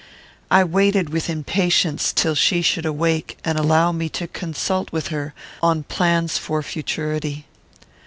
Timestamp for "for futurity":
6.39-7.45